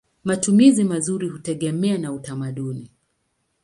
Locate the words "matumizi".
0.23-0.83